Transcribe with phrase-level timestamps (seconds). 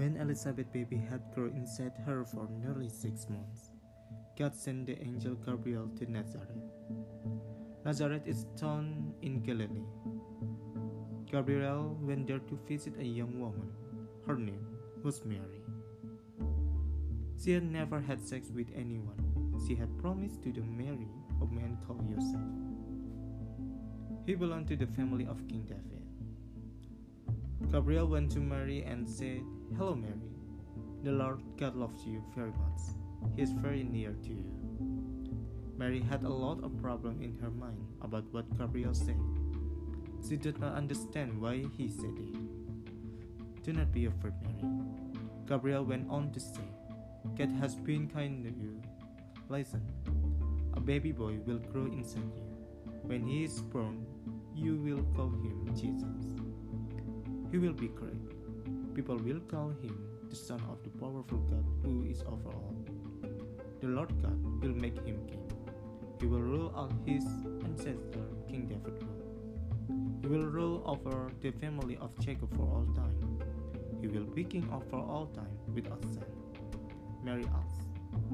[0.00, 3.70] Elizabeth's baby had grown inside her for nearly six months.
[4.38, 6.48] God sent the angel Gabriel to Nazareth.
[7.84, 9.88] Nazareth is a town in Galilee.
[11.30, 13.72] Gabriel went there to visit a young woman.
[14.26, 14.66] Her name
[15.02, 15.62] was Mary.
[17.42, 19.60] She had never had sex with anyone.
[19.66, 21.08] She had promised to marry
[21.42, 22.40] a man called Joseph.
[24.26, 26.07] He belonged to the family of King David.
[27.70, 29.42] Gabriel went to Mary and said,
[29.76, 30.32] Hello, Mary.
[31.04, 32.80] The Lord God loves you very much.
[33.36, 34.50] He is very near to you.
[35.76, 39.20] Mary had a lot of problem in her mind about what Gabriel said.
[40.26, 43.62] She did not understand why he said it.
[43.64, 44.74] Do not be afraid, Mary.
[45.46, 46.68] Gabriel went on to say,
[47.36, 48.80] God has been kind to you.
[49.50, 49.82] Listen,
[50.72, 52.48] a baby boy will grow inside you.
[53.02, 54.06] When he is born,
[54.54, 56.47] you will call him Jesus.
[57.50, 58.94] He will be great.
[58.94, 59.96] People will call him
[60.28, 62.74] the Son of the powerful God who is over all.
[63.80, 65.50] The Lord God will make him king.
[66.20, 67.24] He will rule all his
[67.64, 69.02] ancestor King David.
[70.20, 73.40] He will rule over the family of Jacob for all time.
[74.00, 76.24] He will be king over all time without sin.
[77.22, 77.88] Mary asked,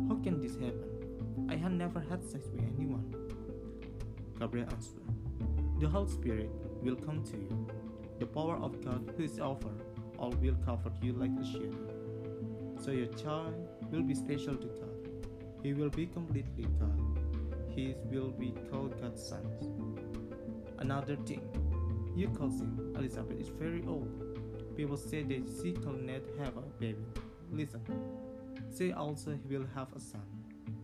[0.09, 1.47] How can this happen?
[1.49, 3.15] I have never had sex with anyone.
[4.41, 5.03] Gabriel answered,
[5.79, 6.51] The Holy Spirit
[6.83, 7.84] will come to you.
[8.19, 9.71] The power of God who is over
[10.19, 11.77] all will cover you like a shield.
[12.81, 13.55] So your child
[13.91, 14.95] will be special to God.
[15.63, 17.19] He will be completely God.
[17.69, 19.45] He will be called God's son.
[20.79, 21.43] Another thing,
[22.15, 24.77] your cousin Elizabeth is very old.
[24.77, 27.05] People say that she cannot have a baby.
[27.51, 27.81] Listen,
[28.77, 30.23] she also will have a son.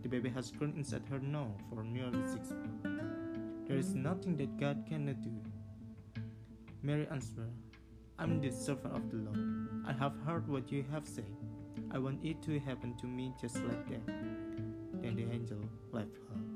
[0.01, 3.03] The baby has grown inside her now for nearly six months.
[3.67, 5.31] There is nothing that God cannot do.
[6.83, 7.51] Mary answered,
[8.17, 9.69] I'm the servant of the Lord.
[9.87, 11.35] I have heard what you have said.
[11.91, 14.07] I want it to happen to me just like that.
[15.01, 15.59] Then the angel
[15.91, 16.50] left her.